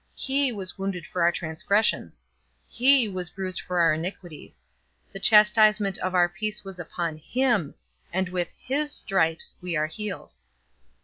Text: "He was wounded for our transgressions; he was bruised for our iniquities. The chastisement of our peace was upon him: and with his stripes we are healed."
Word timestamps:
"He 0.15 0.51
was 0.51 0.79
wounded 0.79 1.05
for 1.05 1.21
our 1.21 1.31
transgressions; 1.31 2.23
he 2.67 3.07
was 3.07 3.29
bruised 3.29 3.61
for 3.61 3.79
our 3.79 3.93
iniquities. 3.93 4.63
The 5.13 5.19
chastisement 5.19 5.99
of 5.99 6.15
our 6.15 6.27
peace 6.27 6.63
was 6.63 6.79
upon 6.79 7.17
him: 7.17 7.75
and 8.11 8.27
with 8.29 8.51
his 8.63 8.91
stripes 8.91 9.53
we 9.61 9.75
are 9.77 9.85
healed." 9.85 10.33